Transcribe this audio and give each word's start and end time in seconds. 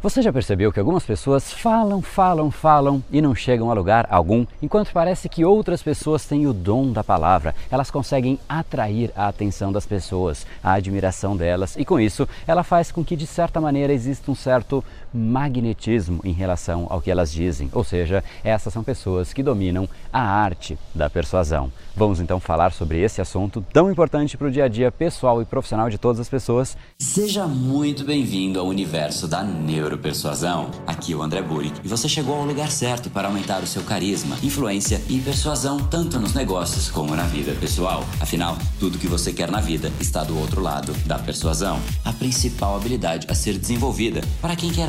Você 0.00 0.22
já 0.22 0.32
percebeu 0.32 0.72
que 0.72 0.78
algumas 0.78 1.02
pessoas 1.02 1.52
falam, 1.52 2.00
falam, 2.00 2.52
falam 2.52 3.02
e 3.10 3.20
não 3.20 3.34
chegam 3.34 3.68
a 3.68 3.74
lugar 3.74 4.06
algum, 4.08 4.46
enquanto 4.62 4.92
parece 4.92 5.28
que 5.28 5.44
outras 5.44 5.82
pessoas 5.82 6.24
têm 6.24 6.46
o 6.46 6.52
dom 6.52 6.92
da 6.92 7.02
palavra. 7.02 7.52
Elas 7.68 7.90
conseguem 7.90 8.38
atrair 8.48 9.10
a 9.16 9.26
atenção 9.26 9.72
das 9.72 9.86
pessoas, 9.86 10.46
a 10.62 10.74
admiração 10.74 11.36
delas, 11.36 11.74
e 11.76 11.84
com 11.84 11.98
isso 11.98 12.28
ela 12.46 12.62
faz 12.62 12.92
com 12.92 13.04
que 13.04 13.16
de 13.16 13.26
certa 13.26 13.60
maneira 13.60 13.92
exista 13.92 14.30
um 14.30 14.36
certo 14.36 14.84
magnetismo 15.12 16.20
em 16.24 16.32
relação 16.32 16.86
ao 16.88 17.00
que 17.00 17.10
elas 17.10 17.32
dizem. 17.32 17.68
Ou 17.72 17.84
seja, 17.84 18.22
essas 18.44 18.72
são 18.72 18.84
pessoas 18.84 19.32
que 19.32 19.42
dominam 19.42 19.88
a 20.12 20.20
arte 20.20 20.78
da 20.94 21.10
persuasão. 21.10 21.72
Vamos 21.96 22.20
então 22.20 22.38
falar 22.38 22.72
sobre 22.72 23.00
esse 23.00 23.20
assunto 23.20 23.64
tão 23.72 23.90
importante 23.90 24.36
para 24.36 24.46
o 24.46 24.50
dia 24.50 24.64
a 24.64 24.68
dia 24.68 24.92
pessoal 24.92 25.42
e 25.42 25.44
profissional 25.44 25.90
de 25.90 25.98
todas 25.98 26.20
as 26.20 26.28
pessoas. 26.28 26.76
Seja 26.98 27.46
muito 27.46 28.04
bem-vindo 28.04 28.60
ao 28.60 28.66
universo 28.66 29.26
da 29.26 29.42
neuro 29.42 29.98
Neuropersuasão. 29.98 30.70
Aqui 30.86 31.12
é 31.12 31.16
o 31.16 31.22
André 31.22 31.42
Burick 31.42 31.80
e 31.82 31.88
você 31.88 32.08
chegou 32.08 32.36
ao 32.36 32.44
lugar 32.44 32.70
certo 32.70 33.10
para 33.10 33.28
aumentar 33.28 33.62
o 33.62 33.66
seu 33.66 33.82
carisma, 33.82 34.36
influência 34.42 35.00
e 35.08 35.18
persuasão 35.20 35.78
tanto 35.78 36.18
nos 36.20 36.34
negócios 36.34 36.90
como 36.90 37.16
na 37.16 37.24
vida 37.24 37.52
pessoal. 37.60 38.04
Afinal, 38.20 38.56
tudo 38.78 38.98
que 38.98 39.06
você 39.06 39.32
quer 39.32 39.50
na 39.50 39.60
vida 39.60 39.90
está 40.00 40.22
do 40.22 40.38
outro 40.38 40.60
lado 40.60 40.92
da 41.06 41.18
persuasão. 41.18 41.80
A 42.04 42.12
principal 42.12 42.76
habilidade 42.76 43.26
a 43.30 43.34
ser 43.34 43.58
desenvolvida 43.58 44.20
para 44.40 44.56
quem 44.56 44.70
quer 44.70 44.88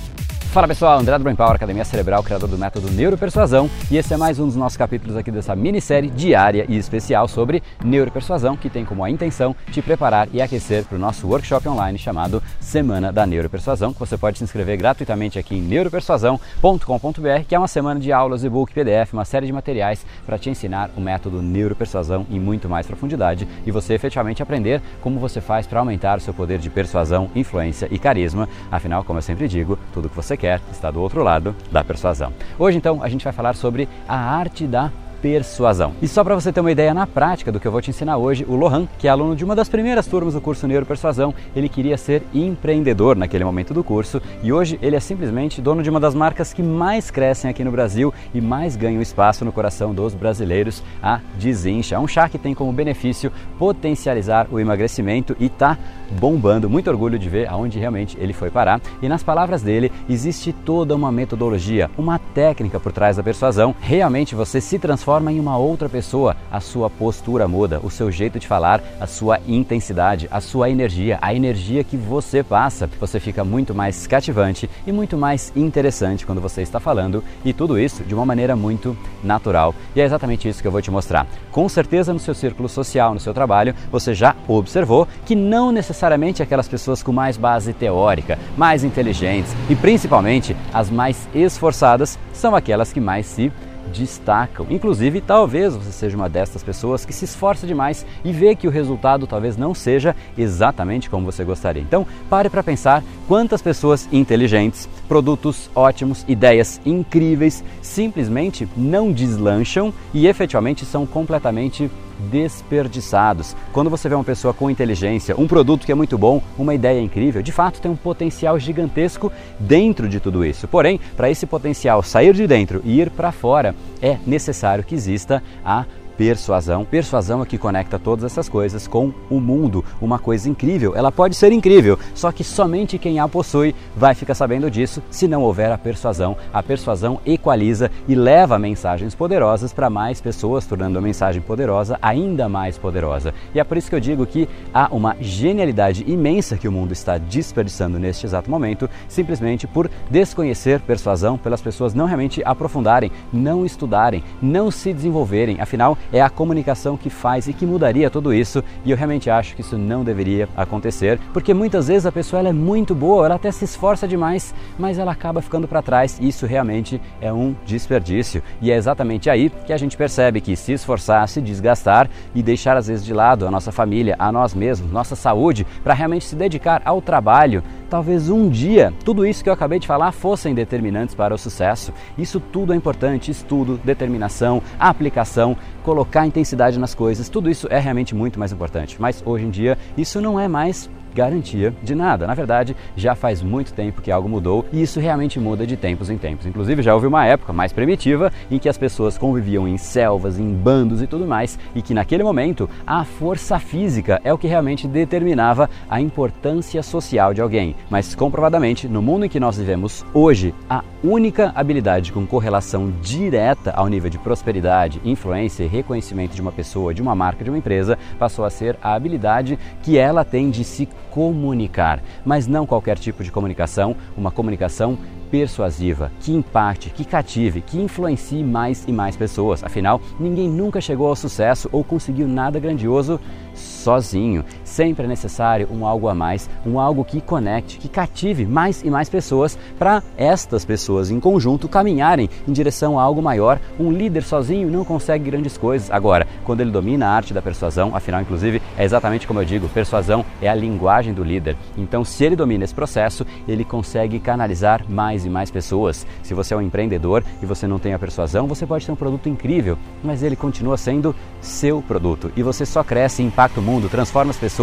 Fala 0.51 0.67
pessoal, 0.67 0.99
André 0.99 1.17
do 1.17 1.23
Brain 1.23 1.35
Power, 1.37 1.55
Academia 1.55 1.85
Cerebral, 1.85 2.21
criador 2.21 2.49
do 2.49 2.57
método 2.57 2.91
Neuropersuasão, 2.91 3.69
e 3.89 3.95
esse 3.95 4.13
é 4.13 4.17
mais 4.17 4.37
um 4.37 4.47
dos 4.47 4.57
nossos 4.57 4.75
capítulos 4.75 5.15
aqui 5.15 5.31
dessa 5.31 5.55
minissérie 5.55 6.09
diária 6.09 6.65
e 6.67 6.75
especial 6.75 7.25
sobre 7.29 7.63
neuropersuasão, 7.81 8.57
que 8.57 8.69
tem 8.69 8.83
como 8.83 9.01
a 9.01 9.09
intenção 9.09 9.55
te 9.71 9.81
preparar 9.81 10.27
e 10.33 10.41
aquecer 10.41 10.83
para 10.83 10.97
o 10.97 10.99
nosso 10.99 11.25
workshop 11.25 11.69
online 11.69 11.97
chamado 11.97 12.43
Semana 12.59 13.13
da 13.13 13.25
Neuropersuasão, 13.25 13.93
que 13.93 13.99
você 14.01 14.17
pode 14.17 14.39
se 14.39 14.43
inscrever 14.43 14.75
gratuitamente 14.77 15.39
aqui 15.39 15.55
em 15.55 15.61
neuropersuasão.com.br, 15.61 17.45
que 17.47 17.55
é 17.55 17.57
uma 17.57 17.69
semana 17.69 17.97
de 17.97 18.11
aulas, 18.11 18.43
e-book, 18.43 18.73
PDF, 18.73 19.13
uma 19.13 19.23
série 19.23 19.45
de 19.45 19.53
materiais 19.53 20.05
para 20.25 20.37
te 20.37 20.49
ensinar 20.49 20.89
o 20.97 20.99
método 20.99 21.41
Neuropersuasão 21.41 22.27
em 22.29 22.41
muito 22.41 22.67
mais 22.67 22.85
profundidade 22.85 23.47
e 23.65 23.71
você 23.71 23.93
efetivamente 23.93 24.43
aprender 24.43 24.81
como 24.99 25.17
você 25.17 25.39
faz 25.39 25.65
para 25.65 25.79
aumentar 25.79 26.17
o 26.17 26.21
seu 26.21 26.33
poder 26.33 26.59
de 26.59 26.69
persuasão, 26.69 27.31
influência 27.33 27.87
e 27.89 27.97
carisma. 27.97 28.49
Afinal, 28.69 29.05
como 29.05 29.17
eu 29.17 29.23
sempre 29.23 29.47
digo, 29.47 29.79
tudo 29.93 30.09
que 30.09 30.15
você 30.17 30.40
quer 30.41 30.59
está 30.71 30.89
do 30.89 30.99
outro 30.99 31.23
lado 31.23 31.55
da 31.71 31.83
persuasão. 31.83 32.33
Hoje, 32.57 32.75
então, 32.75 33.03
a 33.03 33.07
gente 33.07 33.23
vai 33.23 33.31
falar 33.31 33.53
sobre 33.53 33.87
a 34.07 34.17
arte 34.17 34.65
da 34.65 34.91
persuasão. 35.21 35.93
E 36.01 36.07
só 36.07 36.23
para 36.23 36.35
você 36.35 36.51
ter 36.51 36.59
uma 36.59 36.71
ideia 36.71 36.93
na 36.93 37.05
prática 37.05 37.51
do 37.51 37.59
que 37.59 37.67
eu 37.67 37.71
vou 37.71 37.81
te 37.81 37.89
ensinar 37.89 38.17
hoje, 38.17 38.45
o 38.47 38.55
Lohan, 38.55 38.87
que 38.97 39.07
é 39.07 39.11
aluno 39.11 39.35
de 39.35 39.45
uma 39.45 39.55
das 39.55 39.69
primeiras 39.69 40.07
turmas 40.07 40.33
do 40.33 40.41
curso 40.41 40.67
Neuropersuasão, 40.67 41.33
ele 41.55 41.69
queria 41.69 41.97
ser 41.97 42.23
empreendedor 42.33 43.15
naquele 43.15 43.43
momento 43.43 43.73
do 43.73 43.83
curso 43.83 44.21
e 44.41 44.51
hoje 44.51 44.79
ele 44.81 44.95
é 44.95 44.99
simplesmente 44.99 45.61
dono 45.61 45.83
de 45.83 45.89
uma 45.89 45.99
das 45.99 46.15
marcas 46.15 46.53
que 46.53 46.63
mais 46.63 47.11
crescem 47.11 47.49
aqui 47.49 47.63
no 47.63 47.71
Brasil 47.71 48.13
e 48.33 48.41
mais 48.41 48.75
ganham 48.75 49.01
espaço 49.01 49.45
no 49.45 49.51
coração 49.51 49.93
dos 49.93 50.13
brasileiros, 50.13 50.83
a 51.01 51.19
Desincha. 51.37 51.95
É 51.95 51.99
um 51.99 52.07
chá 52.07 52.27
que 52.27 52.39
tem 52.39 52.55
como 52.55 52.73
benefício 52.73 53.31
potencializar 53.59 54.47
o 54.51 54.59
emagrecimento 54.59 55.35
e 55.39 55.49
tá 55.49 55.77
bombando. 56.19 56.69
Muito 56.69 56.89
orgulho 56.89 57.19
de 57.19 57.29
ver 57.29 57.47
aonde 57.47 57.79
realmente 57.79 58.17
ele 58.19 58.33
foi 58.33 58.49
parar. 58.49 58.81
E 59.01 59.07
nas 59.07 59.23
palavras 59.23 59.61
dele, 59.61 59.91
existe 60.09 60.51
toda 60.51 60.95
uma 60.95 61.11
metodologia, 61.11 61.89
uma 61.97 62.17
técnica 62.17 62.79
por 62.79 62.91
trás 62.91 63.17
da 63.17 63.23
persuasão. 63.23 63.75
Realmente 63.79 64.35
você 64.35 64.59
se 64.59 64.79
transforma 64.79 65.10
transforma 65.11 65.31
em 65.33 65.41
uma 65.41 65.57
outra 65.57 65.89
pessoa, 65.89 66.37
a 66.49 66.61
sua 66.61 66.89
postura 66.89 67.45
muda, 67.45 67.81
o 67.83 67.89
seu 67.89 68.09
jeito 68.09 68.39
de 68.39 68.47
falar, 68.47 68.81
a 68.97 69.05
sua 69.05 69.39
intensidade, 69.45 70.29
a 70.31 70.39
sua 70.39 70.69
energia, 70.69 71.19
a 71.21 71.35
energia 71.35 71.83
que 71.83 71.97
você 71.97 72.41
passa. 72.41 72.89
Você 72.97 73.19
fica 73.19 73.43
muito 73.43 73.75
mais 73.75 74.07
cativante 74.07 74.69
e 74.87 74.91
muito 74.91 75.17
mais 75.17 75.51
interessante 75.53 76.25
quando 76.25 76.39
você 76.39 76.61
está 76.61 76.79
falando 76.79 77.21
e 77.43 77.51
tudo 77.51 77.77
isso 77.77 78.05
de 78.05 78.15
uma 78.15 78.25
maneira 78.25 78.55
muito 78.55 78.95
natural. 79.21 79.75
E 79.93 79.99
é 79.99 80.05
exatamente 80.05 80.47
isso 80.47 80.61
que 80.61 80.67
eu 80.67 80.71
vou 80.71 80.81
te 80.81 80.89
mostrar. 80.89 81.27
Com 81.51 81.67
certeza 81.67 82.13
no 82.13 82.19
seu 82.19 82.33
círculo 82.33 82.69
social, 82.69 83.13
no 83.13 83.19
seu 83.19 83.33
trabalho, 83.33 83.75
você 83.91 84.13
já 84.13 84.33
observou 84.47 85.05
que 85.25 85.35
não 85.35 85.73
necessariamente 85.73 86.41
aquelas 86.41 86.69
pessoas 86.69 87.03
com 87.03 87.11
mais 87.11 87.35
base 87.35 87.73
teórica, 87.73 88.39
mais 88.55 88.85
inteligentes 88.85 89.53
e 89.69 89.75
principalmente 89.75 90.55
as 90.73 90.89
mais 90.89 91.27
esforçadas 91.35 92.17
são 92.31 92.55
aquelas 92.55 92.93
que 92.93 93.01
mais 93.01 93.25
se 93.25 93.51
destacam. 93.91 94.65
Inclusive, 94.69 95.21
talvez 95.21 95.75
você 95.75 95.91
seja 95.91 96.17
uma 96.17 96.29
dessas 96.29 96.63
pessoas 96.63 97.05
que 97.05 97.13
se 97.13 97.25
esforça 97.25 97.67
demais 97.67 98.05
e 98.23 98.31
vê 98.31 98.55
que 98.55 98.67
o 98.67 98.71
resultado 98.71 99.27
talvez 99.27 99.57
não 99.57 99.73
seja 99.73 100.15
exatamente 100.37 101.09
como 101.09 101.25
você 101.25 101.43
gostaria. 101.43 101.81
Então, 101.81 102.07
pare 102.29 102.49
para 102.49 102.63
pensar 102.63 103.03
quantas 103.27 103.61
pessoas 103.61 104.07
inteligentes, 104.11 104.89
produtos 105.11 105.69
ótimos, 105.75 106.23
ideias 106.25 106.79
incríveis 106.85 107.65
simplesmente 107.81 108.65
não 108.77 109.11
deslancham 109.11 109.93
e 110.13 110.25
efetivamente 110.25 110.85
são 110.85 111.05
completamente 111.05 111.91
desperdiçados. 112.31 113.53
Quando 113.73 113.89
você 113.89 114.07
vê 114.07 114.15
uma 114.15 114.23
pessoa 114.23 114.53
com 114.53 114.69
inteligência, 114.69 115.35
um 115.37 115.47
produto 115.47 115.85
que 115.85 115.91
é 115.91 115.95
muito 115.95 116.17
bom, 116.17 116.41
uma 116.57 116.73
ideia 116.73 117.01
incrível, 117.01 117.41
de 117.41 117.51
fato 117.51 117.81
tem 117.81 117.91
um 117.91 117.95
potencial 117.97 118.57
gigantesco 118.57 119.29
dentro 119.59 120.07
de 120.07 120.21
tudo 120.21 120.45
isso. 120.45 120.65
Porém, 120.65 120.97
para 121.17 121.29
esse 121.29 121.45
potencial 121.45 122.01
sair 122.01 122.33
de 122.33 122.47
dentro 122.47 122.81
e 122.85 123.01
ir 123.01 123.09
para 123.09 123.33
fora, 123.33 123.75
é 124.01 124.17
necessário 124.25 124.81
que 124.81 124.95
exista 124.95 125.43
a 125.65 125.83
persuasão. 126.21 126.85
Persuasão 126.85 127.41
é 127.41 127.45
que 127.47 127.57
conecta 127.57 127.97
todas 127.97 128.23
essas 128.23 128.47
coisas 128.47 128.87
com 128.87 129.11
o 129.27 129.39
mundo. 129.39 129.83
Uma 129.99 130.19
coisa 130.19 130.47
incrível, 130.47 130.93
ela 130.95 131.11
pode 131.11 131.35
ser 131.35 131.51
incrível, 131.51 131.97
só 132.13 132.31
que 132.31 132.43
somente 132.43 132.99
quem 132.99 133.19
a 133.19 133.27
possui 133.27 133.73
vai 133.97 134.13
ficar 134.13 134.35
sabendo 134.35 134.69
disso 134.69 135.01
se 135.09 135.27
não 135.27 135.41
houver 135.41 135.71
a 135.71 135.79
persuasão. 135.79 136.37
A 136.53 136.61
persuasão 136.61 137.19
equaliza 137.25 137.89
e 138.07 138.13
leva 138.13 138.59
mensagens 138.59 139.15
poderosas 139.15 139.73
para 139.73 139.89
mais 139.89 140.21
pessoas, 140.21 140.67
tornando 140.67 140.99
a 140.99 141.01
mensagem 141.01 141.41
poderosa 141.41 141.97
ainda 142.03 142.47
mais 142.47 142.77
poderosa. 142.77 143.33
E 143.55 143.59
é 143.59 143.63
por 143.63 143.75
isso 143.75 143.89
que 143.89 143.95
eu 143.95 143.99
digo 143.99 144.23
que 144.27 144.47
há 144.71 144.89
uma 144.91 145.15
genialidade 145.19 146.03
imensa 146.07 146.55
que 146.55 146.67
o 146.67 146.71
mundo 146.71 146.91
está 146.91 147.17
desperdiçando 147.17 147.97
neste 147.97 148.27
exato 148.27 148.51
momento, 148.51 148.87
simplesmente 149.07 149.65
por 149.65 149.89
desconhecer 150.07 150.81
persuasão, 150.81 151.35
pelas 151.35 151.63
pessoas 151.63 151.95
não 151.95 152.05
realmente 152.05 152.43
aprofundarem, 152.45 153.11
não 153.33 153.65
estudarem, 153.65 154.23
não 154.39 154.69
se 154.69 154.93
desenvolverem. 154.93 155.59
Afinal, 155.59 155.97
é 156.11 156.21
a 156.21 156.29
comunicação 156.29 156.97
que 156.97 157.09
faz 157.09 157.47
e 157.47 157.53
que 157.53 157.65
mudaria 157.65 158.09
tudo 158.09 158.33
isso. 158.33 158.63
E 158.85 158.91
eu 158.91 158.97
realmente 158.97 159.29
acho 159.29 159.55
que 159.55 159.61
isso 159.61 159.77
não 159.77 160.03
deveria 160.03 160.47
acontecer, 160.55 161.19
porque 161.33 161.53
muitas 161.53 161.87
vezes 161.87 162.05
a 162.05 162.11
pessoa 162.11 162.47
é 162.47 162.53
muito 162.53 162.93
boa, 162.93 163.25
ela 163.25 163.35
até 163.35 163.51
se 163.51 163.65
esforça 163.65 164.07
demais, 164.07 164.53
mas 164.77 164.97
ela 164.97 165.11
acaba 165.11 165.41
ficando 165.41 165.67
para 165.67 165.81
trás. 165.81 166.17
E 166.19 166.27
isso 166.27 166.45
realmente 166.45 167.01
é 167.19 167.31
um 167.31 167.55
desperdício. 167.65 168.43
E 168.61 168.71
é 168.71 168.75
exatamente 168.75 169.29
aí 169.29 169.49
que 169.65 169.73
a 169.73 169.77
gente 169.77 169.97
percebe 169.97 170.41
que 170.41 170.55
se 170.55 170.73
esforçar, 170.73 171.27
se 171.27 171.41
desgastar 171.41 172.09
e 172.33 172.41
deixar 172.41 172.77
às 172.77 172.87
vezes 172.87 173.05
de 173.05 173.13
lado 173.13 173.47
a 173.47 173.51
nossa 173.51 173.71
família, 173.71 174.15
a 174.19 174.31
nós 174.31 174.53
mesmos, 174.53 174.91
nossa 174.91 175.15
saúde, 175.15 175.65
para 175.83 175.93
realmente 175.93 176.25
se 176.25 176.35
dedicar 176.35 176.81
ao 176.85 177.01
trabalho, 177.01 177.63
talvez 177.91 178.29
um 178.29 178.47
dia 178.47 178.93
tudo 179.03 179.25
isso 179.25 179.43
que 179.43 179.49
eu 179.49 179.53
acabei 179.53 179.77
de 179.77 179.85
falar 179.85 180.13
fossem 180.13 180.55
determinantes 180.55 181.13
para 181.13 181.35
o 181.35 181.37
sucesso. 181.37 181.93
Isso 182.17 182.39
tudo 182.39 182.71
é 182.71 182.75
importante: 182.75 183.29
estudo, 183.29 183.79
determinação, 183.83 184.63
aplicação, 184.79 185.57
colocar 185.83 186.25
intensidade 186.25 186.79
nas 186.79 186.95
coisas, 186.95 187.27
tudo 187.27 187.49
isso 187.49 187.67
é 187.69 187.77
realmente 187.77 188.15
muito 188.15 188.39
mais 188.39 188.53
importante. 188.53 188.95
Mas 188.99 189.21
hoje 189.25 189.45
em 189.45 189.49
dia 189.49 189.77
isso 189.97 190.21
não 190.21 190.39
é 190.39 190.47
mais 190.47 190.89
garantia 191.13 191.73
de 191.83 191.95
nada. 191.95 192.27
Na 192.27 192.33
verdade, 192.33 192.75
já 192.95 193.15
faz 193.15 193.41
muito 193.41 193.73
tempo 193.73 194.01
que 194.01 194.11
algo 194.11 194.29
mudou 194.29 194.65
e 194.71 194.81
isso 194.81 194.99
realmente 194.99 195.39
muda 195.39 195.65
de 195.65 195.77
tempos 195.77 196.09
em 196.09 196.17
tempos. 196.17 196.45
Inclusive, 196.45 196.81
já 196.81 196.93
houve 196.93 197.07
uma 197.07 197.25
época 197.25 197.53
mais 197.53 197.73
primitiva 197.73 198.31
em 198.49 198.59
que 198.59 198.69
as 198.69 198.77
pessoas 198.77 199.17
conviviam 199.17 199.67
em 199.67 199.77
selvas, 199.77 200.39
em 200.39 200.53
bandos 200.53 201.01
e 201.01 201.07
tudo 201.07 201.25
mais, 201.25 201.57
e 201.75 201.81
que 201.81 201.93
naquele 201.93 202.23
momento 202.23 202.69
a 202.85 203.03
força 203.03 203.59
física 203.59 204.21
é 204.23 204.33
o 204.33 204.37
que 204.37 204.47
realmente 204.47 204.87
determinava 204.87 205.69
a 205.89 205.99
importância 205.99 206.81
social 206.83 207.33
de 207.33 207.41
alguém. 207.41 207.75
Mas 207.89 208.15
comprovadamente, 208.15 208.87
no 208.87 209.01
mundo 209.01 209.25
em 209.25 209.29
que 209.29 209.39
nós 209.39 209.57
vivemos 209.57 210.05
hoje, 210.13 210.53
a 210.69 210.83
única 211.03 211.51
habilidade 211.55 212.11
com 212.11 212.25
correlação 212.25 212.91
direta 213.01 213.71
ao 213.71 213.87
nível 213.87 214.09
de 214.09 214.17
prosperidade, 214.17 215.01
influência 215.03 215.63
e 215.63 215.67
reconhecimento 215.67 216.35
de 216.35 216.41
uma 216.41 216.51
pessoa, 216.51 216.93
de 216.93 217.01
uma 217.01 217.15
marca, 217.15 217.43
de 217.43 217.49
uma 217.49 217.57
empresa, 217.57 217.97
passou 218.19 218.45
a 218.45 218.49
ser 218.49 218.77
a 218.81 218.93
habilidade 218.93 219.57
que 219.81 219.97
ela 219.97 220.23
tem 220.23 220.49
de 220.49 220.63
se 220.63 220.87
comunicar, 221.11 222.01
mas 222.25 222.47
não 222.47 222.65
qualquer 222.65 222.97
tipo 222.97 223.23
de 223.23 223.31
comunicação, 223.31 223.95
uma 224.17 224.31
comunicação 224.31 224.97
persuasiva, 225.29 226.11
que 226.19 226.33
impacte, 226.33 226.89
que 226.89 227.05
cative, 227.05 227.61
que 227.61 227.79
influencie 227.79 228.43
mais 228.43 228.83
e 228.87 228.91
mais 228.91 229.15
pessoas. 229.15 229.63
Afinal, 229.63 230.01
ninguém 230.19 230.49
nunca 230.49 230.81
chegou 230.81 231.07
ao 231.07 231.15
sucesso 231.15 231.69
ou 231.71 231.83
conseguiu 231.83 232.27
nada 232.27 232.59
grandioso 232.59 233.19
sozinho. 233.53 234.43
Sempre 234.71 235.05
é 235.05 235.07
necessário 235.07 235.67
um 235.69 235.85
algo 235.85 236.07
a 236.07 236.15
mais, 236.15 236.49
um 236.65 236.79
algo 236.79 237.03
que 237.03 237.19
conecte, 237.19 237.77
que 237.77 237.89
cative 237.89 238.45
mais 238.45 238.81
e 238.83 238.89
mais 238.89 239.09
pessoas 239.09 239.57
para 239.77 240.01
estas 240.17 240.63
pessoas 240.63 241.11
em 241.11 241.19
conjunto 241.19 241.67
caminharem 241.67 242.29
em 242.47 242.51
direção 242.51 242.97
a 242.97 243.03
algo 243.03 243.21
maior. 243.21 243.59
Um 243.79 243.91
líder 243.91 244.23
sozinho 244.23 244.69
não 244.69 244.85
consegue 244.85 245.29
grandes 245.29 245.57
coisas. 245.57 245.91
Agora, 245.91 246.25
quando 246.45 246.61
ele 246.61 246.71
domina 246.71 247.07
a 247.07 247.11
arte 247.11 247.33
da 247.33 247.41
persuasão, 247.41 247.95
afinal, 247.95 248.21
inclusive, 248.21 248.61
é 248.77 248.83
exatamente 248.83 249.27
como 249.27 249.41
eu 249.41 249.45
digo, 249.45 249.67
persuasão 249.69 250.25
é 250.41 250.47
a 250.47 250.55
linguagem 250.55 251.13
do 251.13 251.23
líder. 251.23 251.57
Então, 251.77 252.05
se 252.05 252.23
ele 252.23 252.35
domina 252.35 252.63
esse 252.63 252.73
processo, 252.73 253.25
ele 253.47 253.65
consegue 253.65 254.19
canalizar 254.19 254.85
mais 254.89 255.25
e 255.25 255.29
mais 255.29 255.51
pessoas. 255.51 256.07
Se 256.23 256.33
você 256.33 256.53
é 256.53 256.57
um 256.57 256.61
empreendedor 256.61 257.23
e 257.41 257.45
você 257.45 257.67
não 257.67 257.79
tem 257.79 257.93
a 257.93 257.99
persuasão, 257.99 258.47
você 258.47 258.65
pode 258.65 258.85
ter 258.85 258.91
um 258.91 258.95
produto 258.95 259.27
incrível, 259.27 259.77
mas 260.03 260.23
ele 260.23 260.35
continua 260.35 260.77
sendo 260.77 261.15
seu 261.41 261.81
produto 261.81 262.31
e 262.35 262.43
você 262.43 262.65
só 262.65 262.83
cresce, 262.83 263.23
impacta 263.23 263.59
o 263.59 263.63
mundo, 263.63 263.89
transforma 263.89 264.31
as 264.31 264.37
pessoas, 264.37 264.60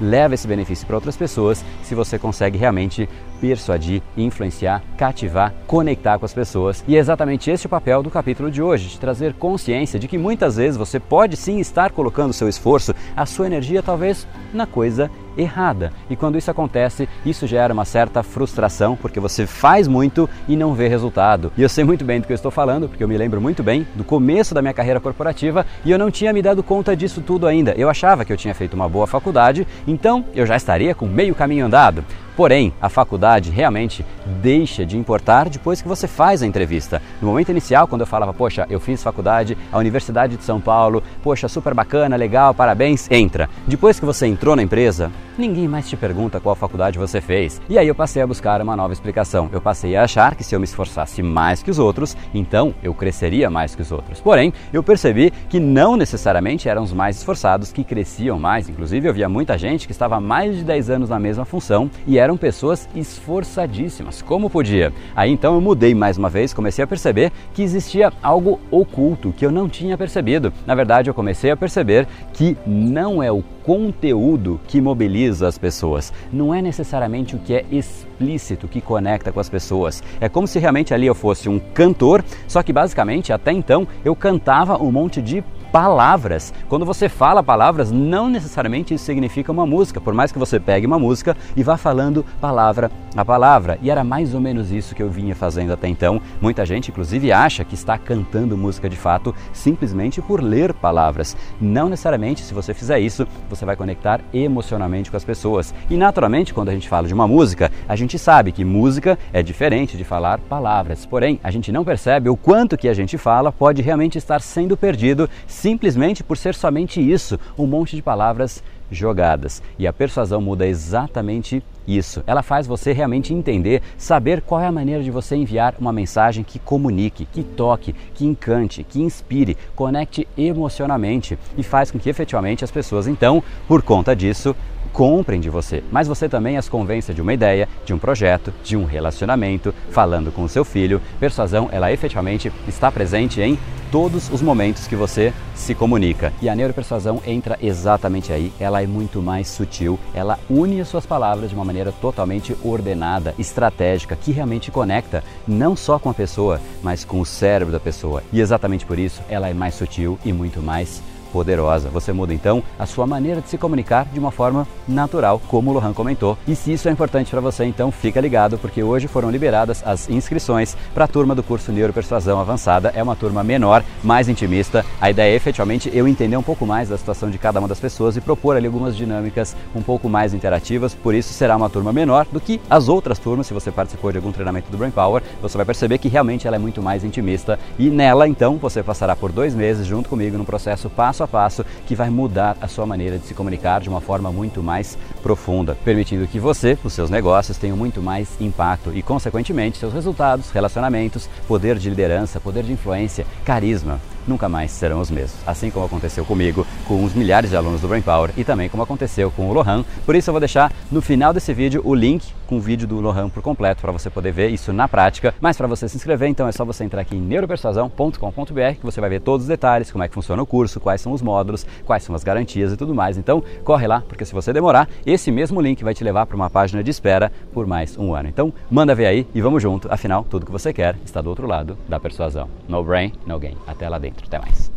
leva 0.00 0.34
esse 0.34 0.46
benefício 0.46 0.86
para 0.86 0.96
outras 0.96 1.16
pessoas 1.16 1.64
se 1.82 1.94
você 1.94 2.18
consegue 2.18 2.58
realmente 2.58 3.08
persuadir, 3.40 4.02
influenciar, 4.16 4.82
cativar, 4.96 5.54
conectar 5.66 6.18
com 6.18 6.26
as 6.26 6.34
pessoas. 6.34 6.84
E 6.86 6.96
é 6.96 6.98
exatamente 6.98 7.50
esse 7.50 7.66
o 7.66 7.68
papel 7.70 8.02
do 8.02 8.10
capítulo 8.10 8.50
de 8.50 8.62
hoje, 8.62 8.88
de 8.88 9.00
trazer 9.00 9.34
consciência 9.34 9.98
de 9.98 10.06
que 10.06 10.18
muitas 10.18 10.56
vezes 10.56 10.76
você 10.76 11.00
pode 11.00 11.36
sim 11.36 11.58
estar 11.58 11.90
colocando 11.90 12.32
seu 12.32 12.48
esforço, 12.48 12.94
a 13.16 13.24
sua 13.24 13.46
energia 13.46 13.82
talvez 13.82 14.26
na 14.52 14.66
coisa 14.66 15.10
errada. 15.36 15.92
E 16.08 16.16
quando 16.16 16.38
isso 16.38 16.50
acontece, 16.50 17.08
isso 17.24 17.46
gera 17.46 17.72
uma 17.72 17.84
certa 17.84 18.22
frustração, 18.22 18.96
porque 18.96 19.20
você 19.20 19.46
faz 19.46 19.88
muito 19.88 20.28
e 20.48 20.56
não 20.56 20.74
vê 20.74 20.88
resultado. 20.88 21.52
E 21.56 21.62
eu 21.62 21.68
sei 21.68 21.84
muito 21.84 22.04
bem 22.04 22.20
do 22.20 22.26
que 22.26 22.32
eu 22.32 22.36
estou 22.36 22.50
falando, 22.50 22.88
porque 22.88 23.02
eu 23.02 23.08
me 23.08 23.16
lembro 23.16 23.40
muito 23.40 23.62
bem 23.62 23.86
do 23.94 24.04
começo 24.04 24.54
da 24.54 24.62
minha 24.62 24.74
carreira 24.74 25.00
corporativa 25.00 25.66
e 25.84 25.90
eu 25.90 25.98
não 25.98 26.10
tinha 26.10 26.32
me 26.32 26.42
dado 26.42 26.62
conta 26.62 26.96
disso 26.96 27.20
tudo 27.20 27.46
ainda. 27.46 27.72
Eu 27.76 27.88
achava 27.88 28.24
que 28.24 28.32
eu 28.32 28.36
tinha 28.36 28.54
feito 28.54 28.74
uma 28.74 28.88
boa 28.88 29.06
faculdade, 29.06 29.66
então 29.86 30.24
eu 30.34 30.46
já 30.46 30.56
estaria 30.56 30.94
com 30.94 31.06
meio 31.06 31.34
caminho 31.34 31.66
andado. 31.66 32.04
Porém, 32.40 32.72
a 32.80 32.88
faculdade 32.88 33.50
realmente 33.50 34.02
deixa 34.40 34.86
de 34.86 34.96
importar 34.96 35.50
depois 35.50 35.82
que 35.82 35.86
você 35.86 36.08
faz 36.08 36.42
a 36.42 36.46
entrevista. 36.46 37.02
No 37.20 37.28
momento 37.28 37.50
inicial, 37.50 37.86
quando 37.86 38.00
eu 38.00 38.06
falava, 38.06 38.32
poxa, 38.32 38.66
eu 38.70 38.80
fiz 38.80 39.02
faculdade, 39.02 39.58
a 39.70 39.76
Universidade 39.76 40.38
de 40.38 40.42
São 40.42 40.58
Paulo, 40.58 41.02
poxa, 41.22 41.48
super 41.48 41.74
bacana, 41.74 42.16
legal, 42.16 42.54
parabéns, 42.54 43.10
entra. 43.10 43.46
Depois 43.66 44.00
que 44.00 44.06
você 44.06 44.26
entrou 44.26 44.56
na 44.56 44.62
empresa, 44.62 45.12
ninguém 45.36 45.68
mais 45.68 45.88
te 45.88 45.96
pergunta 45.96 46.40
qual 46.40 46.56
faculdade 46.56 46.98
você 46.98 47.20
fez. 47.20 47.60
E 47.68 47.76
aí 47.76 47.86
eu 47.86 47.94
passei 47.94 48.22
a 48.22 48.26
buscar 48.26 48.62
uma 48.62 48.74
nova 48.74 48.94
explicação. 48.94 49.50
Eu 49.52 49.60
passei 49.60 49.96
a 49.96 50.04
achar 50.04 50.34
que 50.34 50.42
se 50.42 50.54
eu 50.54 50.60
me 50.60 50.64
esforçasse 50.64 51.22
mais 51.22 51.62
que 51.62 51.70
os 51.70 51.78
outros, 51.78 52.16
então 52.32 52.74
eu 52.82 52.94
cresceria 52.94 53.50
mais 53.50 53.74
que 53.74 53.82
os 53.82 53.92
outros. 53.92 54.18
Porém, 54.20 54.50
eu 54.72 54.82
percebi 54.82 55.30
que 55.50 55.60
não 55.60 55.94
necessariamente 55.94 56.70
eram 56.70 56.82
os 56.82 56.92
mais 56.92 57.18
esforçados 57.18 57.70
que 57.70 57.84
cresciam 57.84 58.38
mais. 58.38 58.68
Inclusive, 58.68 59.08
eu 59.08 59.12
via 59.12 59.28
muita 59.28 59.58
gente 59.58 59.86
que 59.86 59.92
estava 59.92 60.16
há 60.16 60.20
mais 60.20 60.56
de 60.56 60.64
10 60.64 60.88
anos 60.88 61.10
na 61.10 61.18
mesma 61.18 61.44
função 61.44 61.90
e 62.06 62.18
era 62.18 62.30
eram 62.30 62.36
pessoas 62.36 62.88
esforçadíssimas. 62.94 64.22
Como 64.22 64.48
podia? 64.48 64.92
Aí 65.16 65.32
então 65.32 65.54
eu 65.54 65.60
mudei 65.60 65.94
mais 65.94 66.16
uma 66.16 66.30
vez, 66.30 66.54
comecei 66.54 66.84
a 66.84 66.86
perceber 66.86 67.32
que 67.52 67.62
existia 67.62 68.12
algo 68.22 68.60
oculto 68.70 69.34
que 69.36 69.44
eu 69.44 69.50
não 69.50 69.68
tinha 69.68 69.98
percebido. 69.98 70.52
Na 70.64 70.76
verdade, 70.76 71.10
eu 71.10 71.14
comecei 71.14 71.50
a 71.50 71.56
perceber 71.56 72.06
que 72.32 72.56
não 72.64 73.20
é 73.20 73.32
o 73.32 73.42
conteúdo 73.70 74.60
que 74.66 74.80
mobiliza 74.80 75.46
as 75.46 75.56
pessoas, 75.56 76.12
não 76.32 76.52
é 76.52 76.60
necessariamente 76.60 77.36
o 77.36 77.38
que 77.38 77.54
é 77.54 77.64
explícito 77.70 78.66
que 78.66 78.80
conecta 78.80 79.30
com 79.30 79.38
as 79.38 79.48
pessoas. 79.48 80.02
É 80.20 80.28
como 80.28 80.48
se 80.48 80.58
realmente 80.58 80.92
ali 80.92 81.06
eu 81.06 81.14
fosse 81.14 81.48
um 81.48 81.60
cantor, 81.72 82.24
só 82.48 82.64
que 82.64 82.72
basicamente 82.72 83.32
até 83.32 83.52
então 83.52 83.86
eu 84.04 84.16
cantava 84.16 84.76
um 84.82 84.90
monte 84.90 85.22
de 85.22 85.44
palavras. 85.72 86.52
Quando 86.68 86.84
você 86.84 87.08
fala 87.08 87.42
palavras, 87.42 87.90
não 87.90 88.28
necessariamente 88.28 88.94
isso 88.94 89.04
significa 89.04 89.52
uma 89.52 89.66
música, 89.66 90.00
por 90.00 90.14
mais 90.14 90.32
que 90.32 90.38
você 90.38 90.58
pegue 90.58 90.86
uma 90.86 90.98
música 90.98 91.36
e 91.56 91.62
vá 91.62 91.76
falando 91.76 92.24
palavra 92.40 92.90
a 93.16 93.24
palavra. 93.24 93.78
E 93.82 93.90
era 93.90 94.04
mais 94.04 94.34
ou 94.34 94.40
menos 94.40 94.70
isso 94.70 94.94
que 94.94 95.02
eu 95.02 95.10
vinha 95.10 95.34
fazendo 95.34 95.72
até 95.72 95.88
então. 95.88 96.20
Muita 96.40 96.64
gente, 96.64 96.90
inclusive, 96.90 97.32
acha 97.32 97.64
que 97.64 97.74
está 97.74 97.98
cantando 97.98 98.56
música 98.56 98.88
de 98.88 98.96
fato 98.96 99.34
simplesmente 99.52 100.20
por 100.22 100.42
ler 100.42 100.72
palavras. 100.72 101.36
Não 101.60 101.88
necessariamente, 101.88 102.42
se 102.42 102.54
você 102.54 102.72
fizer 102.72 103.00
isso, 103.00 103.26
você 103.48 103.64
vai 103.64 103.76
conectar 103.76 104.20
emocionalmente 104.32 105.10
com 105.10 105.16
as 105.16 105.24
pessoas. 105.24 105.74
E 105.88 105.96
naturalmente, 105.96 106.54
quando 106.54 106.68
a 106.68 106.72
gente 106.72 106.88
fala 106.88 107.08
de 107.08 107.14
uma 107.14 107.26
música, 107.26 107.70
a 107.88 107.96
gente 107.96 108.18
sabe 108.18 108.52
que 108.52 108.64
música 108.64 109.18
é 109.32 109.42
diferente 109.42 109.96
de 109.96 110.04
falar 110.04 110.38
palavras. 110.38 111.04
Porém, 111.06 111.40
a 111.42 111.50
gente 111.50 111.72
não 111.72 111.84
percebe 111.84 112.28
o 112.28 112.36
quanto 112.36 112.76
que 112.76 112.88
a 112.88 112.94
gente 112.94 113.18
fala 113.18 113.52
pode 113.52 113.82
realmente 113.82 114.18
estar 114.18 114.40
sendo 114.40 114.76
perdido 114.76 115.28
simplesmente 115.60 116.24
por 116.24 116.38
ser 116.38 116.54
somente 116.54 117.00
isso, 117.00 117.38
um 117.58 117.66
monte 117.66 117.94
de 117.94 118.00
palavras 118.00 118.62
jogadas. 118.90 119.62
E 119.78 119.86
a 119.86 119.92
persuasão 119.92 120.40
muda 120.40 120.66
exatamente 120.66 121.62
isso. 121.86 122.22
Ela 122.26 122.42
faz 122.42 122.66
você 122.66 122.92
realmente 122.92 123.34
entender, 123.34 123.82
saber 123.98 124.40
qual 124.40 124.60
é 124.60 124.66
a 124.66 124.72
maneira 124.72 125.02
de 125.02 125.10
você 125.10 125.36
enviar 125.36 125.74
uma 125.78 125.92
mensagem 125.92 126.42
que 126.42 126.58
comunique, 126.58 127.26
que 127.26 127.42
toque, 127.42 127.94
que 128.14 128.24
encante, 128.24 128.82
que 128.82 129.02
inspire, 129.02 129.56
conecte 129.76 130.26
emocionalmente 130.36 131.38
e 131.58 131.62
faz 131.62 131.90
com 131.90 131.98
que 131.98 132.08
efetivamente 132.08 132.64
as 132.64 132.70
pessoas 132.70 133.06
então, 133.06 133.42
por 133.68 133.82
conta 133.82 134.16
disso, 134.16 134.56
comprem 134.92 135.40
de 135.40 135.50
você, 135.50 135.82
mas 135.90 136.08
você 136.08 136.28
também 136.28 136.56
as 136.56 136.68
convença 136.68 137.12
de 137.12 137.22
uma 137.22 137.34
ideia, 137.34 137.68
de 137.84 137.92
um 137.92 137.98
projeto, 137.98 138.52
de 138.62 138.76
um 138.76 138.84
relacionamento, 138.84 139.74
falando 139.90 140.32
com 140.32 140.42
o 140.42 140.48
seu 140.48 140.64
filho. 140.64 141.00
Persuasão, 141.18 141.68
ela 141.72 141.92
efetivamente 141.92 142.52
está 142.66 142.90
presente 142.90 143.40
em 143.40 143.58
todos 143.90 144.30
os 144.30 144.40
momentos 144.40 144.86
que 144.86 144.94
você 144.94 145.32
se 145.54 145.74
comunica. 145.74 146.32
E 146.40 146.48
a 146.48 146.54
neuropersuasão 146.54 147.20
entra 147.26 147.58
exatamente 147.60 148.32
aí. 148.32 148.52
Ela 148.58 148.82
é 148.82 148.86
muito 148.86 149.20
mais 149.20 149.48
sutil, 149.48 149.98
ela 150.14 150.38
une 150.48 150.80
as 150.80 150.88
suas 150.88 151.04
palavras 151.04 151.50
de 151.50 151.56
uma 151.56 151.64
maneira 151.64 151.92
totalmente 151.92 152.56
ordenada, 152.62 153.34
estratégica, 153.38 154.16
que 154.16 154.32
realmente 154.32 154.70
conecta 154.70 155.24
não 155.46 155.74
só 155.74 155.98
com 155.98 156.08
a 156.08 156.14
pessoa, 156.14 156.60
mas 156.82 157.04
com 157.04 157.20
o 157.20 157.26
cérebro 157.26 157.72
da 157.72 157.80
pessoa. 157.80 158.22
E 158.32 158.40
exatamente 158.40 158.86
por 158.86 158.98
isso 158.98 159.20
ela 159.28 159.48
é 159.48 159.54
mais 159.54 159.74
sutil 159.74 160.18
e 160.24 160.32
muito 160.32 160.62
mais 160.62 161.02
poderosa. 161.32 161.88
Você 161.88 162.12
muda 162.12 162.34
então 162.34 162.62
a 162.78 162.86
sua 162.86 163.06
maneira 163.06 163.40
de 163.40 163.48
se 163.48 163.58
comunicar 163.58 164.06
de 164.12 164.18
uma 164.18 164.30
forma 164.30 164.66
natural, 164.86 165.40
como 165.48 165.70
o 165.70 165.74
Lohan 165.74 165.92
comentou. 165.92 166.36
E 166.46 166.54
se 166.54 166.72
isso 166.72 166.88
é 166.88 166.92
importante 166.92 167.30
para 167.30 167.40
você, 167.40 167.64
então 167.64 167.90
fica 167.90 168.20
ligado, 168.20 168.58
porque 168.58 168.82
hoje 168.82 169.06
foram 169.06 169.30
liberadas 169.30 169.82
as 169.86 170.08
inscrições 170.10 170.76
para 170.94 171.04
a 171.04 171.08
turma 171.08 171.34
do 171.34 171.42
curso 171.42 171.72
Neuropersuasão 171.72 172.40
Avançada. 172.40 172.92
É 172.94 173.02
uma 173.02 173.16
turma 173.16 173.42
menor, 173.42 173.84
mais 174.02 174.28
intimista. 174.28 174.84
A 175.00 175.10
ideia 175.10 175.32
é 175.32 175.36
efetivamente 175.36 175.90
eu 175.94 176.06
entender 176.06 176.36
um 176.36 176.42
pouco 176.42 176.66
mais 176.66 176.88
da 176.88 176.98
situação 176.98 177.30
de 177.30 177.38
cada 177.38 177.58
uma 177.58 177.68
das 177.68 177.80
pessoas 177.80 178.16
e 178.16 178.20
propor 178.20 178.56
ali 178.56 178.66
algumas 178.66 178.96
dinâmicas 178.96 179.56
um 179.74 179.82
pouco 179.82 180.08
mais 180.08 180.34
interativas. 180.34 180.94
Por 180.94 181.14
isso 181.14 181.32
será 181.32 181.56
uma 181.56 181.70
turma 181.70 181.92
menor 181.92 182.26
do 182.30 182.40
que 182.40 182.60
as 182.68 182.88
outras 182.88 183.18
turmas. 183.18 183.46
Se 183.46 183.54
você 183.54 183.70
participou 183.70 184.10
de 184.10 184.18
algum 184.18 184.32
treinamento 184.32 184.70
do 184.70 184.78
Brain 184.78 184.90
Power, 184.90 185.22
você 185.40 185.56
vai 185.56 185.66
perceber 185.66 185.98
que 185.98 186.08
realmente 186.08 186.46
ela 186.46 186.56
é 186.56 186.58
muito 186.58 186.82
mais 186.82 187.04
intimista. 187.04 187.58
E 187.78 187.90
nela, 187.90 188.28
então, 188.28 188.56
você 188.56 188.82
passará 188.82 189.14
por 189.14 189.32
dois 189.32 189.54
meses 189.54 189.86
junto 189.86 190.08
comigo 190.08 190.36
no 190.36 190.44
processo 190.44 190.90
passo 190.90 191.19
passo 191.20 191.24
a 191.24 191.28
passo 191.28 191.66
que 191.86 191.94
vai 191.94 192.08
mudar 192.10 192.56
a 192.60 192.68
sua 192.68 192.86
maneira 192.86 193.18
de 193.18 193.26
se 193.26 193.34
comunicar 193.34 193.80
de 193.80 193.88
uma 193.88 194.00
forma 194.00 194.30
muito 194.30 194.62
mais 194.62 194.96
profunda, 195.22 195.76
permitindo 195.84 196.26
que 196.26 196.38
você, 196.38 196.78
os 196.84 196.92
seus 196.92 197.10
negócios, 197.10 197.58
tenham 197.58 197.76
muito 197.76 198.00
mais 198.02 198.28
impacto 198.40 198.92
e, 198.94 199.02
consequentemente, 199.02 199.78
seus 199.78 199.92
resultados, 199.92 200.50
relacionamentos, 200.50 201.28
poder 201.46 201.76
de 201.76 201.88
liderança, 201.90 202.40
poder 202.40 202.62
de 202.64 202.72
influência, 202.72 203.26
carisma 203.44 204.00
nunca 204.26 204.48
mais 204.48 204.70
serão 204.70 205.00
os 205.00 205.10
mesmos. 205.10 205.40
Assim 205.46 205.70
como 205.70 205.86
aconteceu 205.86 206.24
comigo, 206.24 206.66
com 206.86 207.02
os 207.04 207.14
milhares 207.14 207.50
de 207.50 207.56
alunos 207.56 207.80
do 207.80 207.88
Brain 207.88 208.02
Power 208.02 208.30
e 208.36 208.44
também 208.44 208.68
como 208.68 208.82
aconteceu 208.82 209.30
com 209.30 209.48
o 209.48 209.52
Lohan. 209.52 209.84
Por 210.06 210.14
isso 210.14 210.30
eu 210.30 210.32
vou 210.32 210.40
deixar 210.40 210.72
no 210.90 211.00
final 211.00 211.32
desse 211.32 211.52
vídeo 211.52 211.80
o 211.84 211.94
link 211.94 212.32
com 212.50 212.56
o 212.56 212.60
vídeo 212.60 212.88
do 212.88 213.00
Lohan 213.00 213.28
por 213.28 213.40
completo 213.44 213.80
para 213.80 213.92
você 213.92 214.10
poder 214.10 214.32
ver 214.32 214.48
isso 214.48 214.72
na 214.72 214.88
prática. 214.88 215.32
Mas 215.40 215.56
para 215.56 215.68
você 215.68 215.88
se 215.88 215.96
inscrever, 215.96 216.28
então 216.28 216.48
é 216.48 216.52
só 216.52 216.64
você 216.64 216.82
entrar 216.82 217.02
aqui 217.02 217.14
em 217.14 217.20
neuropersuasão.com.br 217.20 218.74
que 218.74 218.84
você 218.84 219.00
vai 219.00 219.08
ver 219.08 219.20
todos 219.20 219.44
os 219.44 219.48
detalhes, 219.48 219.92
como 219.92 220.02
é 220.02 220.08
que 220.08 220.14
funciona 220.14 220.42
o 220.42 220.46
curso, 220.46 220.80
quais 220.80 221.00
são 221.00 221.12
os 221.12 221.22
módulos, 221.22 221.64
quais 221.84 222.02
são 222.02 222.12
as 222.12 222.24
garantias 222.24 222.72
e 222.72 222.76
tudo 222.76 222.92
mais. 222.92 223.16
Então 223.16 223.40
corre 223.62 223.86
lá, 223.86 224.00
porque 224.00 224.24
se 224.24 224.34
você 224.34 224.52
demorar, 224.52 224.88
esse 225.06 225.30
mesmo 225.30 225.60
link 225.60 225.84
vai 225.84 225.94
te 225.94 226.02
levar 226.02 226.26
para 226.26 226.34
uma 226.34 226.50
página 226.50 226.82
de 226.82 226.90
espera 226.90 227.30
por 227.52 227.68
mais 227.68 227.96
um 227.96 228.16
ano. 228.16 228.28
Então 228.28 228.52
manda 228.68 228.96
ver 228.96 229.06
aí 229.06 229.26
e 229.32 229.40
vamos 229.40 229.62
junto. 229.62 229.86
Afinal, 229.88 230.26
tudo 230.28 230.44
que 230.44 230.50
você 230.50 230.72
quer 230.72 230.96
está 231.04 231.20
do 231.20 231.30
outro 231.30 231.46
lado 231.46 231.78
da 231.88 232.00
persuasão. 232.00 232.50
No 232.68 232.82
brain, 232.82 233.12
no 233.24 233.38
gain. 233.38 233.56
Até 233.64 233.88
lá 233.88 233.98
dentro. 233.98 234.26
Até 234.26 234.40
mais. 234.40 234.72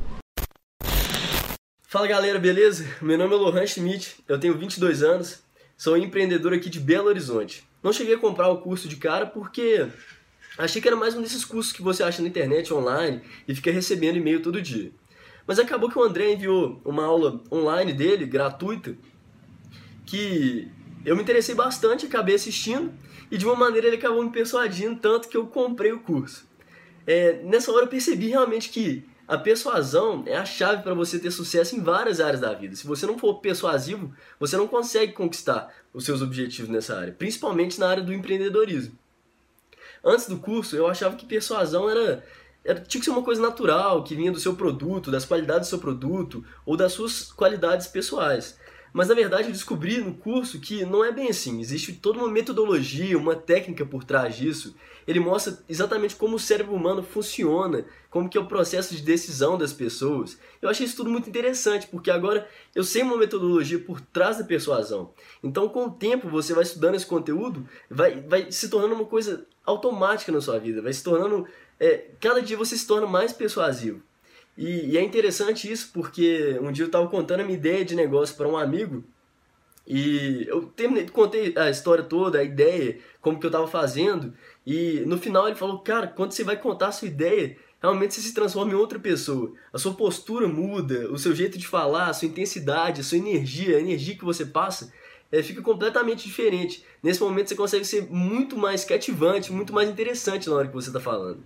Fala 1.82 2.06
galera, 2.06 2.38
beleza? 2.38 2.86
Meu 3.02 3.18
nome 3.18 3.34
é 3.34 3.38
Lohan 3.38 3.66
Schmidt, 3.66 4.16
eu 4.28 4.40
tenho 4.40 4.56
22 4.58 5.02
anos, 5.02 5.44
sou 5.78 5.98
empreendedor 5.98 6.54
aqui 6.54 6.70
de 6.70 6.80
Belo 6.80 7.08
Horizonte. 7.08 7.64
Não 7.82 7.94
cheguei 7.94 8.16
a 8.16 8.20
comprar 8.20 8.50
o 8.50 8.60
curso 8.60 8.88
de 8.88 8.96
cara 8.96 9.26
porque 9.26 9.88
achei 10.58 10.82
que 10.82 10.88
era 10.88 10.98
mais 10.98 11.16
um 11.16 11.22
desses 11.22 11.44
cursos 11.44 11.74
que 11.74 11.82
você 11.82 12.04
acha 12.04 12.22
na 12.22 12.28
internet 12.28 12.74
online 12.74 13.22
e 13.48 13.54
fica 13.54 13.72
recebendo 13.72 14.18
e-mail 14.18 14.42
todo 14.42 14.62
dia. 14.62 14.92
Mas 15.46 15.60
acabou 15.60 15.90
que 15.90 15.98
o 15.98 16.04
André 16.04 16.32
enviou 16.32 16.82
uma 16.86 17.04
aula 17.04 17.42
online 17.52 17.92
dele, 17.92 18.26
gratuita, 18.26 18.96
que 20.06 20.72
eu 21.06 21.16
me 21.16 21.22
interessei 21.22 21.54
bastante, 21.54 22.06
acabei 22.06 22.36
assistindo 22.36 22.94
e 23.30 23.38
de 23.38 23.46
uma 23.46 23.56
maneira 23.56 23.88
ele 23.88 23.98
acabou 23.98 24.24
me 24.24 24.32
persuadindo 24.32 25.00
tanto 25.00 25.28
que 25.28 25.36
eu 25.36 25.48
comprei 25.48 25.92
o 25.92 26.00
curso 26.00 26.48
é, 27.06 27.42
nessa 27.44 27.72
hora 27.72 27.86
eu 27.86 27.90
percebi 27.90 28.28
realmente 28.28 28.70
que 28.70 29.04
a 29.28 29.38
persuasão 29.38 30.24
é 30.26 30.36
a 30.36 30.46
chave 30.46 30.84
para 30.84 30.94
você 30.94 31.18
ter 31.18 31.32
sucesso 31.32 31.76
em 31.76 31.82
várias 31.82 32.20
áreas 32.20 32.42
da 32.42 32.54
vida. 32.54 32.76
Se 32.76 32.86
você 32.86 33.06
não 33.06 33.18
for 33.18 33.40
persuasivo, 33.40 34.14
você 34.40 34.58
não 34.58 34.68
consegue 34.68 35.14
conquistar 35.14 35.74
os 35.94 36.04
seus 36.04 36.22
objetivos 36.22 36.70
nessa 36.70 36.98
área, 36.98 37.14
principalmente 37.14 37.80
na 37.80 37.88
área 37.88 38.04
do 38.04 38.14
empreendedorismo. 38.14 38.98
Antes 40.04 40.28
do 40.28 40.38
curso, 40.38 40.76
eu 40.76 40.88
achava 40.88 41.16
que 41.16 41.26
persuasão 41.26 41.90
era, 41.90 42.26
era 42.66 42.82
tinha 42.82 43.00
que 43.00 43.06
ser 43.06 43.12
uma 43.12 43.24
coisa 43.24 43.42
natural, 43.42 44.04
que 44.04 44.16
vinha 44.16 44.32
do 44.32 44.40
seu 44.40 44.56
produto, 44.56 45.10
das 45.10 45.24
qualidades 45.24 45.68
do 45.68 45.70
seu 45.70 45.80
produto 45.80 46.44
ou 46.66 46.76
das 46.76 46.92
suas 46.92 47.32
qualidades 47.32 47.88
pessoais. 47.88 48.58
Mas 48.94 49.08
na 49.08 49.16
verdade 49.16 49.48
eu 49.48 49.52
descobri 49.52 49.98
no 49.98 50.14
curso 50.14 50.60
que 50.60 50.86
não 50.86 51.04
é 51.04 51.12
bem 51.12 51.28
assim. 51.28 51.60
Existe 51.60 51.94
toda 51.94 52.20
uma 52.20 52.30
metodologia, 52.30 53.18
uma 53.18 53.36
técnica 53.36 53.84
por 53.84 54.04
trás 54.04 54.36
disso. 54.36 54.76
Ele 55.08 55.20
mostra 55.20 55.58
exatamente 55.68 56.16
como 56.16 56.36
o 56.36 56.40
cérebro 56.40 56.76
humano 56.76 57.02
funciona, 57.02 57.86
como 58.10 58.30
que 58.30 58.38
é 58.38 58.42
o 58.42 58.46
processo 58.46 58.96
de 58.96 59.02
decisão 59.02 59.58
das 59.58 59.74
pessoas. 59.74 60.38
Eu 60.62 60.70
achei 60.70 60.86
isso 60.86 60.96
tudo 60.96 61.10
muito 61.10 61.28
interessante, 61.28 61.88
porque 61.88 62.12
agora 62.12 62.48
eu 62.76 62.84
sei 62.84 63.02
uma 63.02 63.18
metodologia 63.18 63.80
por 63.80 64.00
trás 64.00 64.38
da 64.38 64.44
persuasão. 64.44 65.12
Então, 65.44 65.68
com 65.68 65.88
o 65.88 65.92
tempo, 65.92 66.30
você 66.30 66.54
vai 66.54 66.64
estudando 66.64 66.96
esse 66.96 67.06
conteúdo, 67.06 67.68
vai, 67.90 68.22
vai 68.22 68.52
se 68.52 68.70
tornando 68.70 68.94
uma 68.94 69.06
coisa 69.06 69.46
automática 69.66 70.32
na 70.32 70.40
sua 70.40 70.60
vida, 70.60 70.82
vai 70.82 70.94
se 70.94 71.04
tornando. 71.04 71.48
É, 71.80 72.12
cada 72.20 72.42
dia 72.42 72.56
você 72.56 72.78
se 72.78 72.86
torna 72.86 73.08
mais 73.08 73.34
persuasivo. 73.34 74.02
E, 74.58 74.92
e, 74.92 74.98
é 74.98 75.02
interessante 75.02 75.72
isso 75.72 75.90
porque 75.94 76.60
um 76.62 76.72
dia 76.72 76.84
eu 76.84 76.88
estava 76.88 77.08
contando 77.08 77.42
a 77.42 77.44
minha 77.44 77.58
ideia 77.58 77.84
de 77.84 77.96
negócio 77.96 78.36
para 78.36 78.48
um 78.48 78.56
amigo 78.56 79.04
e 79.86 80.46
eu 80.48 80.64
terminei, 80.68 81.10
contei 81.10 81.54
a 81.58 81.70
história 81.70 82.04
toda, 82.04 82.40
a 82.40 82.44
ideia, 82.44 83.00
como 83.20 83.40
que 83.40 83.46
eu 83.46 83.50
estava 83.50 83.68
fazendo 83.68 84.34
e 84.66 85.02
no 85.08 85.18
final 85.18 85.48
ele 85.48 85.56
falou, 85.56 85.80
cara, 85.80 86.08
quando 86.08 86.32
você 86.32 86.44
vai 86.44 86.56
contar 86.56 86.90
a 86.90 86.92
sua 86.92 87.08
ideia, 87.08 87.58
realmente 87.82 88.14
você 88.14 88.22
se 88.22 88.34
transforma 88.34 88.72
em 88.72 88.76
outra 88.76 89.00
pessoa. 89.00 89.52
A 89.74 89.78
sua 89.80 89.94
postura 89.96 90.48
muda, 90.48 91.12
o 91.12 91.18
seu 91.18 91.36
jeito 91.36 91.58
de 91.58 91.68
falar, 91.68 92.08
a 92.10 92.14
sua 92.14 92.28
intensidade, 92.28 93.02
a 93.02 93.04
sua 93.04 93.18
energia, 93.18 93.78
a 93.78 93.82
energia 93.82 94.16
que 94.16 94.24
você 94.24 94.46
passa 94.46 94.94
é, 95.32 95.42
fica 95.42 95.64
completamente 95.64 96.26
diferente. 96.26 96.86
Nesse 97.02 97.20
momento 97.20 97.50
você 97.50 97.56
consegue 97.56 97.86
ser 97.86 98.08
muito 98.10 98.56
mais 98.56 98.86
cativante, 98.86 99.52
muito 99.52 99.74
mais 99.74 99.90
interessante 99.90 100.48
na 100.48 100.56
hora 100.56 100.68
que 100.68 100.76
você 100.76 100.90
está 100.90 101.00
falando 101.00 101.44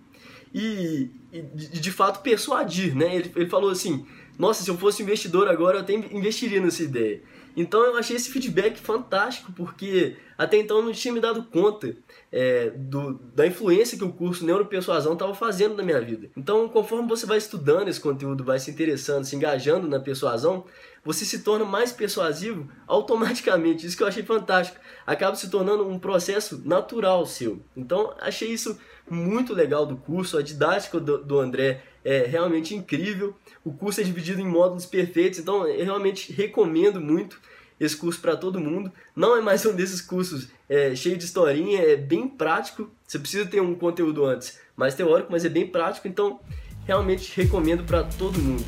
e, 0.54 1.10
e 1.32 1.42
de 1.80 1.92
fato 1.92 2.22
persuadir, 2.22 2.96
né? 2.96 3.16
Ele, 3.16 3.32
ele 3.36 3.50
falou 3.50 3.70
assim, 3.70 4.06
nossa, 4.38 4.63
se 4.63 4.70
eu 4.70 4.77
fosse 4.77 5.04
investidor 5.04 5.48
agora 5.48 5.77
eu 5.77 5.82
até 5.82 5.94
investiria 5.94 6.62
nessa 6.62 6.84
ideia. 6.84 7.22
Então 7.56 7.82
eu 7.84 7.98
achei 7.98 8.16
esse 8.16 8.30
feedback 8.30 8.80
fantástico, 8.80 9.51
porque 9.51 10.16
até 10.38 10.58
então 10.58 10.82
não 10.82 10.91
tinha 10.91 11.13
me 11.13 11.20
dado 11.20 11.44
conta 11.44 11.96
é, 12.32 12.70
do, 12.70 13.13
da 13.34 13.48
influência 13.48 13.98
que 13.98 14.03
o 14.03 14.13
curso 14.13 14.46
Neuropersuasão 14.46 15.13
estava 15.13 15.34
fazendo 15.34 15.75
na 15.75 15.84
minha 15.84 16.00
vida. 16.00 16.29
Então, 16.38 16.67
conforme 16.70 17.08
você 17.08 17.25
vai 17.25 17.38
estudando 17.38 17.88
esse 17.88 18.00
conteúdo, 18.00 18.44
vai 18.44 18.60
se 18.60 18.70
interessando, 18.70 19.25
se 19.25 19.36
engajando 19.36 19.88
na 19.88 20.00
persuasão, 20.00 20.65
você 21.03 21.25
se 21.25 21.39
torna 21.39 21.65
mais 21.65 21.91
persuasivo 21.91 22.70
automaticamente. 22.86 23.88
Isso 23.88 23.98
que 23.98 24.03
eu 24.03 24.08
achei 24.08 24.24
fantástico. 24.24 24.79
Acaba 25.06 25.36
se 25.36 25.50
tornando 25.50 25.88
um 25.88 25.98
processo 25.98 26.62
natural 26.65 27.25
seu. 27.25 27.62
Então, 27.75 28.13
achei 28.20 28.50
isso 28.50 28.77
muito 29.10 29.53
legal 29.53 29.86
do 29.86 29.98
curso. 29.98 30.38
A 30.38 30.41
didática 30.41 31.00
do, 31.00 31.17
do 31.24 31.39
André 31.39 31.82
é 32.03 32.25
realmente 32.25 32.75
incrível. 32.75 33.36
O 33.63 33.74
curso 33.74 34.01
é 34.01 34.03
dividido 34.03 34.41
em 34.41 34.48
módulos 34.48 34.86
perfeitos, 34.86 35.39
então 35.39 35.67
eu 35.67 35.84
realmente 35.84 36.32
recomendo 36.32 37.01
muito 37.01 37.39
esse 37.80 37.96
curso 37.96 38.20
para 38.20 38.36
todo 38.36 38.60
mundo. 38.60 38.92
Não 39.16 39.36
é 39.36 39.42
mais 39.42 39.66
um 39.66 39.76
desses 39.76 40.02
cursos 40.02 40.48
é, 40.70 40.96
cheio 40.96 41.18
de 41.18 41.26
historinha, 41.26 41.82
é 41.82 41.96
bem 41.96 42.28
prático. 42.28 42.90
Você 43.08 43.20
precisa 43.20 43.46
ter 43.46 43.62
um 43.62 43.76
conteúdo 43.76 44.26
antes 44.26 44.60
mais 44.76 44.96
teórico, 44.96 45.32
mas 45.32 45.46
é 45.46 45.50
bem 45.50 45.68
prático, 45.68 46.08
então 46.08 46.40
realmente 46.86 47.34
recomendo 47.36 47.84
para 47.84 48.04
todo 48.04 48.40
mundo. 48.40 48.64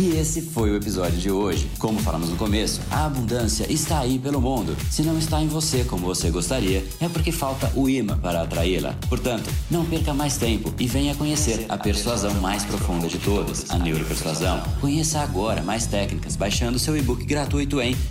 E 0.00 0.16
esse 0.16 0.40
foi 0.40 0.70
o 0.70 0.76
episódio 0.76 1.18
de 1.18 1.30
hoje. 1.30 1.70
Como 1.78 1.98
falamos 1.98 2.30
no 2.30 2.36
começo, 2.36 2.80
a 2.90 3.04
abundância 3.04 3.70
está 3.70 3.98
aí 3.98 4.18
pelo 4.18 4.40
mundo. 4.40 4.74
Se 4.90 5.02
não 5.02 5.18
está 5.18 5.42
em 5.42 5.46
você 5.46 5.84
como 5.84 6.06
você 6.06 6.30
gostaria, 6.30 6.82
é 6.98 7.06
porque 7.06 7.30
falta 7.30 7.70
o 7.76 7.86
imã 7.86 8.16
para 8.16 8.40
atraí-la. 8.40 8.94
Portanto, 9.10 9.50
não 9.70 9.84
perca 9.84 10.14
mais 10.14 10.38
tempo 10.38 10.72
e 10.78 10.86
venha 10.86 11.14
conhecer 11.14 11.66
a 11.68 11.76
persuasão 11.76 12.32
mais 12.40 12.64
profunda 12.64 13.08
de 13.08 13.18
todas, 13.18 13.70
a 13.70 13.78
neuropersuasão. 13.78 14.62
Conheça 14.80 15.20
agora 15.20 15.62
mais 15.62 15.86
técnicas 15.86 16.34
baixando 16.34 16.78
seu 16.78 16.96
e-book 16.96 17.22
gratuito 17.26 17.78
em 17.78 17.94